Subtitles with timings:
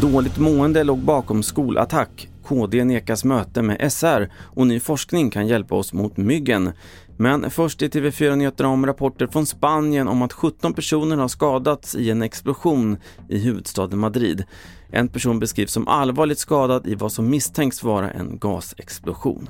[0.00, 2.28] Dåligt mående låg bakom skolattack.
[2.44, 6.72] KD nekas möte med SR och ny forskning kan hjälpa oss mot myggen.
[7.16, 11.94] Men först i TV4 Nyheterna om rapporter från Spanien om att 17 personer har skadats
[11.94, 12.96] i en explosion
[13.28, 14.44] i huvudstaden Madrid.
[14.90, 19.48] En person beskrivs som allvarligt skadad i vad som misstänks vara en gasexplosion.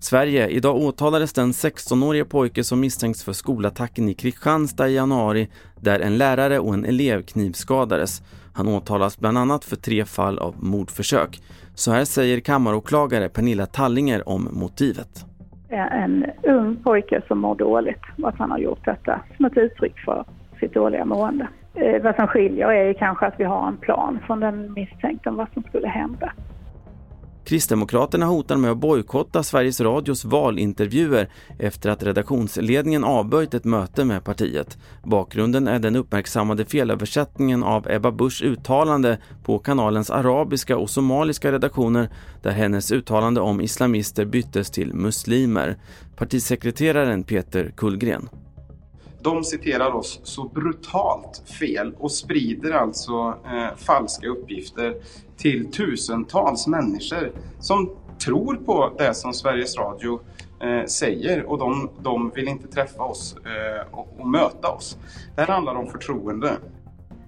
[0.00, 0.48] Sverige.
[0.48, 5.48] Idag åtalades den 16-årige pojke som misstänks för skolattacken i Kristianstad i januari
[5.80, 8.22] där en lärare och en elev knivskadades.
[8.54, 11.40] Han åtalas bland annat för tre fall av mordförsök.
[11.74, 15.24] Så här säger kammaråklagare Pernilla Tallinger om motivet.
[15.68, 19.98] En ung pojke som mår dåligt och att han har gjort detta som ett uttryck
[20.04, 20.24] för
[20.60, 21.48] sitt dåliga mående.
[21.74, 25.36] Eh, vad som skiljer är kanske att vi har en plan från den misstänkte om
[25.36, 26.32] vad som skulle hända.
[27.46, 31.28] Kristdemokraterna hotar med att bojkotta Sveriges Radios valintervjuer
[31.58, 34.78] efter att redaktionsledningen avböjt ett möte med partiet.
[35.04, 42.08] Bakgrunden är den uppmärksammade felöversättningen av Ebba Buschs uttalande på kanalens arabiska och somaliska redaktioner
[42.42, 45.76] där hennes uttalande om islamister byttes till muslimer.
[46.16, 48.28] Partisekreteraren Peter Kullgren.
[49.26, 54.94] De citerar oss så brutalt fel och sprider alltså eh, falska uppgifter
[55.36, 57.90] till tusentals människor som
[58.24, 60.20] tror på det som Sveriges Radio
[60.60, 64.98] eh, säger och de, de, vill inte träffa oss eh, och, och möta oss.
[65.34, 66.52] Det här handlar om förtroende.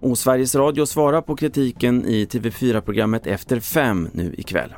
[0.00, 4.74] Och Sveriges Radio svarar på kritiken i TV4-programmet Efter fem nu ikväll.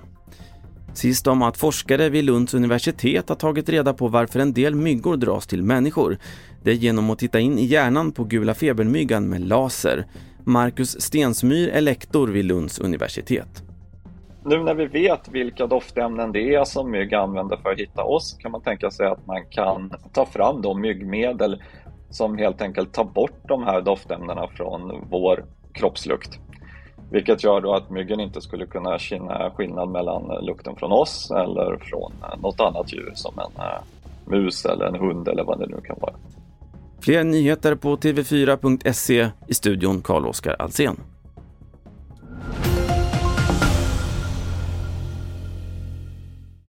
[0.98, 5.16] Sist om att forskare vid Lunds universitet har tagit reda på varför en del myggor
[5.16, 6.18] dras till människor.
[6.62, 10.06] Det är genom att titta in i hjärnan på gula febermyggan med laser.
[10.44, 13.62] Marcus Stensmyr är lektor vid Lunds universitet.
[14.44, 18.36] Nu när vi vet vilka doftämnen det är som mygg använder för att hitta oss
[18.40, 21.62] kan man tänka sig att man kan ta fram då myggmedel
[22.10, 26.38] som helt enkelt tar bort de här doftämnena från vår kroppslukt.
[27.10, 31.30] Vilket gör då att myggen inte skulle kunna känna skillnad mellan eh, lukten från oss
[31.30, 33.80] eller från eh, något annat djur som en eh,
[34.24, 36.14] mus eller en hund eller vad det nu kan vara.
[37.00, 40.96] Fler nyheter på tv4.se i studion Carl-Oskar Alsen.